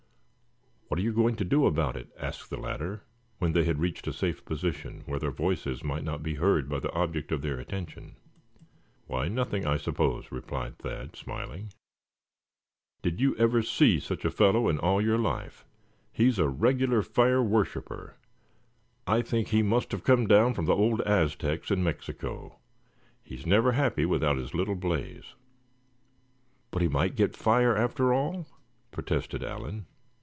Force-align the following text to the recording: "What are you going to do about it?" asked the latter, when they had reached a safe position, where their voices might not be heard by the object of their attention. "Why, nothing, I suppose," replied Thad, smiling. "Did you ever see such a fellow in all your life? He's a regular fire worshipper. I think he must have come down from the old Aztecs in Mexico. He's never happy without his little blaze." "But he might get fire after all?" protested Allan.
"What 0.93 0.99
are 0.99 1.03
you 1.03 1.13
going 1.13 1.37
to 1.37 1.45
do 1.45 1.65
about 1.67 1.95
it?" 1.95 2.09
asked 2.17 2.49
the 2.49 2.57
latter, 2.59 3.03
when 3.39 3.53
they 3.53 3.63
had 3.63 3.79
reached 3.79 4.07
a 4.07 4.13
safe 4.13 4.43
position, 4.43 5.03
where 5.05 5.19
their 5.19 5.31
voices 5.31 5.85
might 5.85 6.03
not 6.03 6.21
be 6.21 6.33
heard 6.35 6.67
by 6.67 6.79
the 6.79 6.91
object 6.91 7.31
of 7.31 7.41
their 7.41 7.61
attention. 7.61 8.17
"Why, 9.07 9.29
nothing, 9.29 9.65
I 9.65 9.77
suppose," 9.77 10.33
replied 10.33 10.77
Thad, 10.79 11.15
smiling. 11.15 11.71
"Did 13.01 13.21
you 13.21 13.37
ever 13.37 13.61
see 13.61 14.01
such 14.01 14.25
a 14.25 14.29
fellow 14.29 14.67
in 14.67 14.79
all 14.79 15.01
your 15.01 15.17
life? 15.17 15.63
He's 16.11 16.37
a 16.37 16.49
regular 16.49 17.01
fire 17.03 17.41
worshipper. 17.41 18.17
I 19.07 19.21
think 19.21 19.47
he 19.47 19.63
must 19.63 19.93
have 19.93 20.03
come 20.03 20.27
down 20.27 20.53
from 20.53 20.65
the 20.65 20.75
old 20.75 20.99
Aztecs 21.03 21.71
in 21.71 21.81
Mexico. 21.85 22.57
He's 23.23 23.45
never 23.45 23.71
happy 23.71 24.05
without 24.05 24.35
his 24.35 24.53
little 24.53 24.75
blaze." 24.75 25.35
"But 26.69 26.81
he 26.81 26.89
might 26.89 27.15
get 27.15 27.37
fire 27.37 27.77
after 27.77 28.11
all?" 28.11 28.45
protested 28.91 29.41
Allan. 29.41 29.85